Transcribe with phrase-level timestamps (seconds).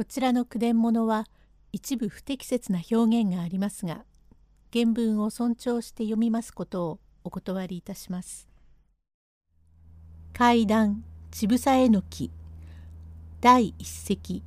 [0.00, 1.26] こちらの句伝物は
[1.72, 4.06] 一部不適切な表現がありますが
[4.72, 8.48] 原文を尊重して読みますことをお断りいたします。
[10.32, 12.30] 階段ちぶさえのき
[13.42, 14.42] 第一席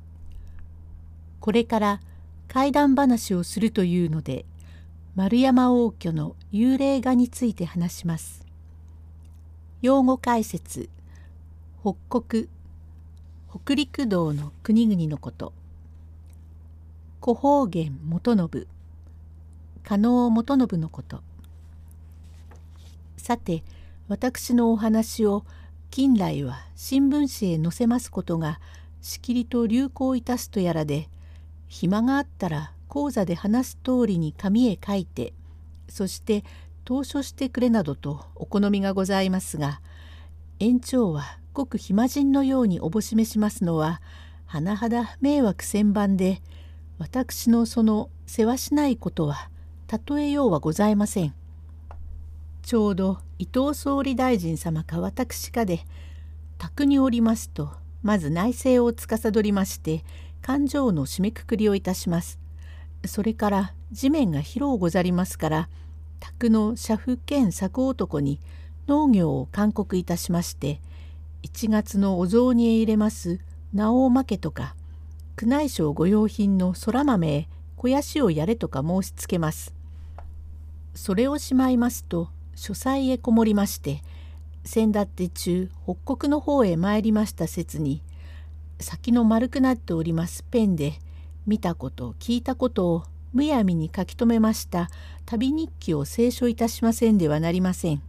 [1.38, 2.00] これから
[2.48, 4.46] 怪談話をするというので
[5.14, 8.44] 丸山王居の幽霊画について話します。
[9.82, 10.90] 用語解説
[11.80, 12.48] 北国
[13.54, 15.52] 北陸道の国々のこと。
[17.22, 18.66] 古方言元信。
[19.84, 21.20] 加納元信のこと。
[23.16, 23.62] さて
[24.08, 25.44] 私のお話を
[25.92, 28.58] 近来は新聞紙へ載せますことが
[29.00, 31.08] しきりと流行いたすとやらで
[31.68, 35.32] 暇があったら講座で話す通りに紙へ書いて
[35.88, 36.42] そして
[36.84, 39.80] 投書してくれなどとお好みがございますが
[40.58, 44.02] 園長はごく暇人のようにおぼしめしますのは
[44.48, 46.42] 甚だ迷惑千番で
[46.98, 49.48] 私のその世話しないことは
[50.06, 51.34] 例えようはございません。
[52.62, 55.80] ちょうど伊藤総理大臣様か私かで
[56.58, 57.70] 宅におりますと
[58.02, 60.02] まず内政を司りまして
[60.42, 62.38] 勘定の締めくくりをいたします。
[63.06, 65.68] それから地面が広うござりますから
[66.20, 68.40] 宅の社夫兼作男に
[68.88, 70.80] 農業を勧告いたしまして
[71.44, 73.38] 1月のお雑煮へ入れます
[73.74, 74.74] 直負けとか
[75.40, 79.74] 宮内省御用品の空豆へ肥やしをやれとか申しつけます。
[80.94, 84.02] それをしまいますと書斎へこもりまして
[84.64, 88.00] 先だって中北国の方へ参りました説に
[88.80, 90.94] 先の丸くなっておりますペンで
[91.46, 94.88] 見たこと聞いたことをむやみに書き留めました
[95.26, 98.02] 旅日記を清書いたしませんではなりません。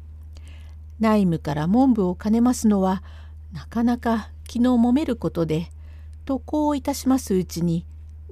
[0.99, 3.03] 内務から文部を兼ねますのは
[3.55, 5.71] なかなか昨日揉めることで
[6.25, 7.85] とこういたしますうちに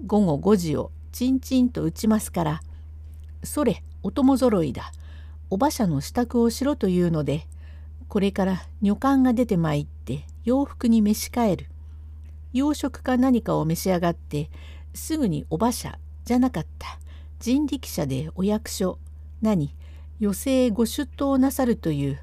[0.06, 2.62] 午後5時をちんちんと打ちますから
[3.42, 4.92] 「それお供ぞろいだ。
[5.50, 7.48] お馬車の支度をしろ」というので
[8.10, 11.68] これから女官が出てまいって洋服に召し替える。
[12.52, 14.50] 洋食か何かを召し上がって
[14.94, 17.00] すぐにお馬車じゃなかった。
[17.40, 19.00] 人力車でお役所
[19.42, 19.74] 何
[20.20, 22.20] 余生ご出頭なさるという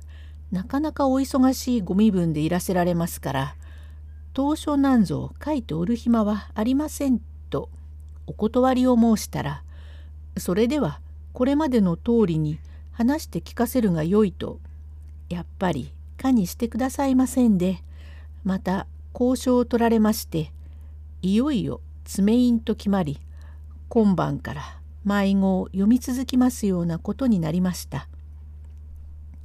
[0.53, 3.56] なかなかお忙しいご身分でいらせられますから
[4.33, 7.69] 当初なんぞ書いておる暇はありませんと
[8.27, 9.62] お断りを申したら
[10.37, 11.00] それでは
[11.33, 12.59] これまでの通りに
[12.93, 14.59] 話して聞かせるがよいと
[15.28, 17.83] やっぱり可にしてくださいませんで
[18.44, 20.53] また交渉を取られまして
[21.22, 23.21] いよいよ爪印と決まり
[23.89, 28.09] 今晩から迷子を読み続きますようなことになりました。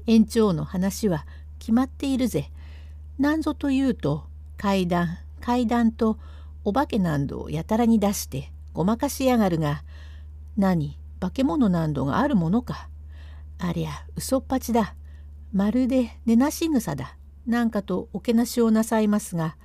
[0.08, 1.26] 園長の話は
[1.60, 2.52] 決まっているぜ。
[3.18, 4.26] なんぞというと
[4.58, 6.18] 階段階段と
[6.64, 9.84] お化けなんどをやたらに出してごまかしやがるが
[10.58, 12.90] 何化け物なんどがあるものか。
[13.58, 14.96] ありゃ嘘っぱちだ。
[15.54, 17.18] まるで寝なし草だ。
[17.46, 19.56] なんかとおけなしをなさいますが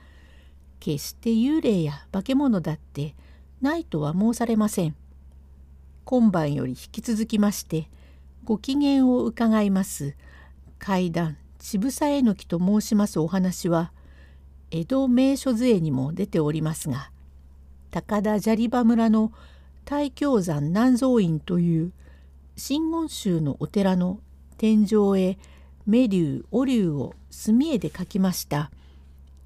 [0.81, 3.15] 決して幽霊や化け物だって
[3.61, 4.95] ないとは申されません。
[6.05, 7.89] 今晩より引き続きまして
[8.45, 10.17] ご機嫌を伺います
[10.81, 13.93] 階段渋沢えのきと申しますお話は
[14.71, 17.11] 江戸名所図絵にも出ておりますが
[17.91, 19.31] 高田砂利場村の
[19.85, 21.93] 大京山南蔵院という
[22.57, 24.21] 真言宗のお寺の
[24.57, 25.39] 天井へ
[25.87, 28.71] 目竜お竜を墨絵で描きました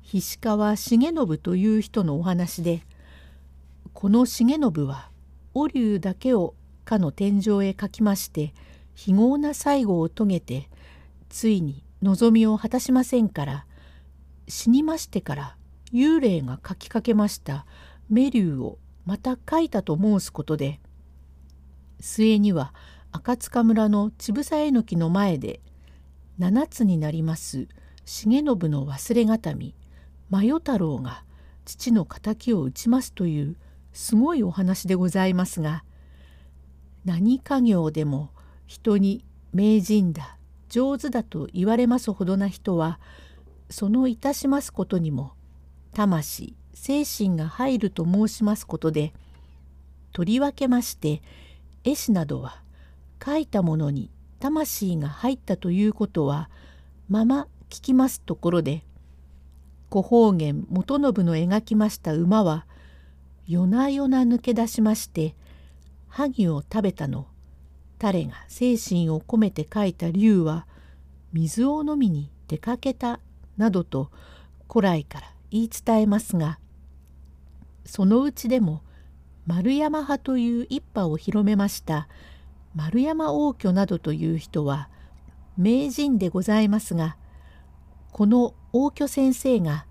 [0.03, 2.83] 菱川重信という人のお話で
[3.93, 5.11] この重信は
[5.53, 8.55] お竜だけをかの天井へ描きまして
[8.95, 10.69] 非業な最後を遂げて
[11.35, 13.67] ついに望みを果たしませんから
[14.47, 15.57] 死にましてから
[15.93, 17.67] 幽霊が書きかけました
[18.09, 20.79] メリューをまた書いたと申すことで
[21.99, 22.73] 末には
[23.11, 25.59] 赤塚村の乳房えのきの前で
[26.39, 27.67] 七つになります
[28.05, 28.55] 重信の
[28.87, 29.75] 忘れがたみ
[30.31, 31.25] 真世太郎が
[31.65, 33.57] 父の敵を討ちますという
[33.93, 35.83] すごいお話でございますが
[37.05, 38.31] 何家業でも
[38.69, 40.39] 人に名人だ
[40.75, 42.99] 上手だと言われますほどな人は
[43.71, 45.35] そのいたしますことにも
[45.93, 49.13] 魂精神が入ると申しますことで
[50.13, 51.23] とりわけまして
[51.85, 52.61] 絵師などは
[53.25, 54.11] 書いたものに
[54.41, 56.51] 魂が入ったということは
[57.09, 58.83] まま聞きますところで
[59.91, 62.67] 古方言元信の描きました馬は
[63.47, 65.37] 夜な夜な抜け出しまして
[66.09, 67.29] 萩を食べたの
[67.99, 70.67] 彼が精神を込めて書いた竜は
[71.33, 73.21] 水を飲みに出かけた
[73.57, 74.11] などと
[74.71, 76.59] 古来から言い伝えますが
[77.85, 78.83] そのうちでも
[79.47, 82.09] 丸山派という一派を広めました
[82.75, 84.89] 丸山王居などという人は
[85.57, 87.17] 名人でございますが
[88.11, 89.87] この王居先生が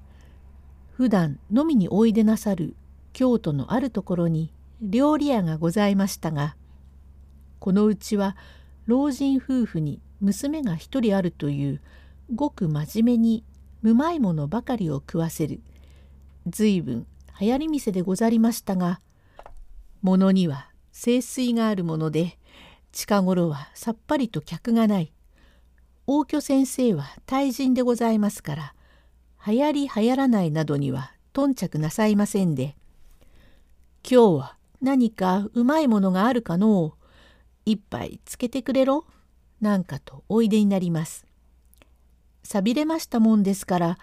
[0.92, 2.76] 普段飲みにおいでなさる
[3.14, 4.52] 京都のあるところに
[4.82, 6.56] 料理屋がございましたが
[7.64, 8.36] このうちは
[8.88, 11.82] 老人夫婦に娘が一人あるという
[12.36, 13.46] ごく真面目に
[13.84, 15.62] うまいものばかりを食わせる
[16.46, 17.08] 随分
[17.40, 19.00] 流行り店でござりましたが
[20.02, 22.38] 物には清水があるもので
[22.92, 25.14] 近頃はさっぱりと客がない。
[26.06, 28.74] 大居先生は大人でございますから
[29.48, 32.76] 流行り流行らないなどには頓着なさいませんで
[34.04, 37.03] 今日は何かうまいものがあるかのう
[37.66, 39.06] 一杯つけてくれろ
[39.62, 41.26] なんかとおいでになります。
[42.44, 43.98] さびれましたもんですから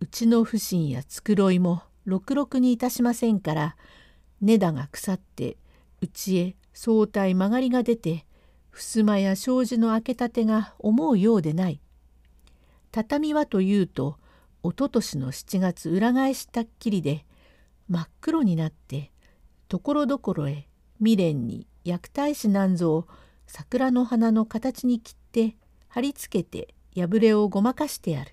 [0.00, 3.76] うちの不審や繕いもろくろくにいたしませんから
[4.40, 5.56] 根だが腐って
[6.02, 8.26] うちへ相対曲がりが出て
[8.70, 11.80] 襖や障子の開けたてが思うようでない。
[12.92, 14.18] 畳はというと
[14.62, 17.24] おととしの7月裏返したっきりで
[17.88, 19.12] 真っ黒になって
[19.68, 23.08] ところどころへ未練に薬体師なんぞを
[23.46, 25.56] 桜の花の形に切って
[25.88, 28.32] 貼り付けて破れをごまかしてある。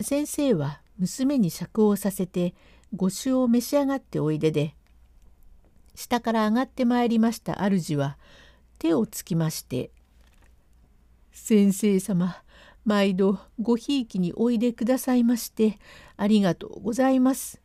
[0.00, 2.54] 先生は娘に酌をさせて
[2.94, 4.74] 御酒を召し上がっておいでで
[5.94, 8.18] 下から上がってまいりました主は
[8.78, 9.90] 手をつきまして
[11.32, 12.42] 「先生様
[12.84, 15.78] 毎度ごひいきにおいでくださいまして
[16.16, 17.60] ありがとうございます。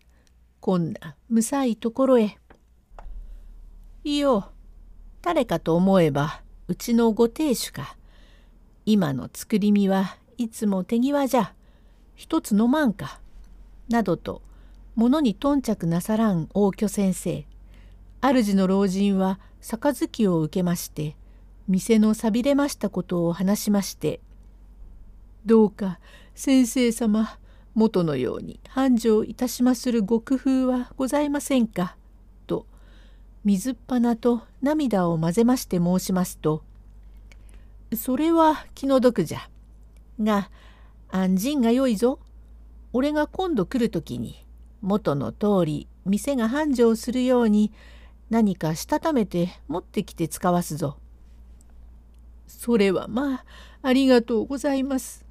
[0.60, 2.38] こんなむさいところへ。
[4.08, 4.52] いよ
[5.22, 7.98] 誰かと思えばうちのご亭主か。
[8.86, 11.54] 今の作り身はいつも手際じゃ。
[12.16, 13.20] 一つ飲まんか。
[13.90, 14.42] などと
[14.96, 17.46] 物に頓着なさらん大居先生。
[18.22, 21.18] 主の老人は杯を受けまして
[21.68, 24.22] 店のさびれましたことを話しまして
[25.46, 26.00] 「どうか
[26.34, 27.38] 先生様
[27.76, 31.97] 元のように繁盛いたしまするご工夫はございませんか?」
[33.44, 36.64] 水っ鼻と涙を混ぜまして申しますと
[37.96, 39.50] 「それは気の毒じゃ。
[40.22, 40.50] が
[41.10, 42.20] 安心がよいぞ。
[42.92, 44.46] 俺が今度来る時に
[44.82, 47.72] 元の通り店が繁盛するように
[48.30, 50.98] 何かしたためて持ってきて使わすぞ。
[52.48, 53.46] それはまあ
[53.84, 55.26] ありがとうございます。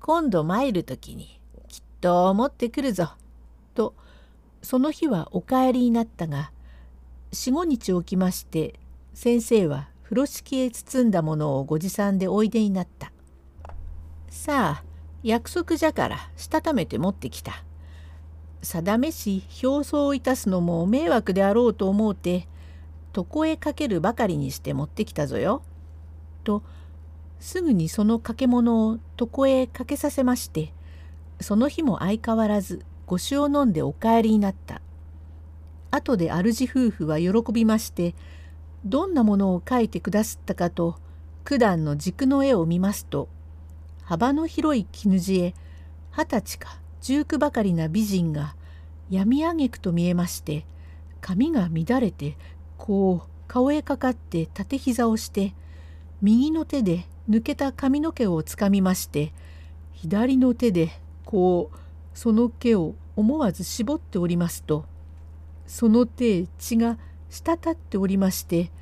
[0.00, 3.12] 今度参る時にきっと持ってくるぞ。
[3.74, 3.94] と
[4.62, 6.50] その日はお帰りになったが
[7.30, 8.74] 四五日置きまして
[9.12, 13.12] 先生は風呂敷へ包んだものをご持参でおいでになった。
[14.30, 14.84] さあ
[15.22, 17.64] 約束じゃからしたためて持ってきた。
[18.62, 22.48] 定めし表層をいたすのも迷惑であろうと思うて
[23.14, 25.62] 床へかけるばかりにして持ってきたぞよ。
[26.44, 26.62] と
[27.40, 30.72] すぐにその掛け物を床へかけさせまして
[31.40, 34.80] その日も相変わらず御酒を飲んでお帰りになった。
[35.90, 38.14] 後で主夫婦は喜びまして
[38.84, 40.96] どんなものを描いてくだすったかと
[41.44, 43.28] 九段の軸の絵を見ますと
[44.04, 45.54] 幅の広い絹地へ
[46.12, 48.54] 二十歳か十九ばかりな美人が
[49.10, 50.64] 闇あげくと見えまして
[51.20, 52.36] 髪が乱れて
[52.76, 55.54] こう顔へかかって縦膝をして
[56.20, 59.32] 右の手で抜けた髪の毛をつかみまして
[59.92, 60.90] 左の手で
[61.24, 61.78] こう
[62.14, 64.84] その毛を思わず絞っておりますと
[65.68, 66.98] その手血が
[67.28, 68.72] 滴っておりまして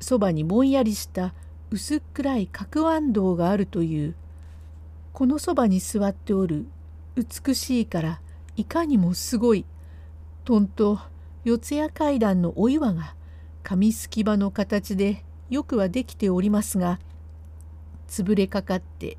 [0.00, 1.32] そばにぼんやりした
[1.70, 4.14] 薄っ暗い角暗道があるという
[5.12, 6.66] このそばに座っておる
[7.14, 8.20] 美しいから
[8.56, 9.64] いかにもすごい
[10.44, 10.98] とんと
[11.44, 13.14] 四谷階段のお岩が
[13.62, 16.98] 紙すき場の形でよくはできておりますが
[18.08, 19.16] 潰れかかって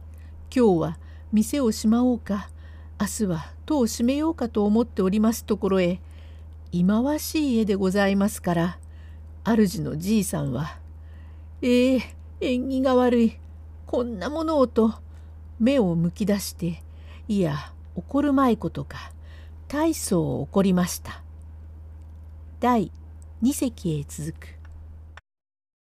[0.54, 0.98] 今日は
[1.32, 2.50] 店をしまおうか
[3.00, 6.02] 明日は戸を閉めようかと思っておりますところへ
[6.78, 8.80] 忌まわしい絵でございますから
[9.44, 10.78] 主のじいさんは
[11.64, 12.04] 「ええー、
[12.40, 13.40] 縁起が悪い。
[13.88, 14.94] こんなものを」と
[15.60, 16.84] 目をむき出して
[17.28, 19.12] いや怒るまいことか。
[19.68, 21.24] 大層怒りました。
[22.60, 22.92] 第
[23.42, 24.57] 2隻へ続く。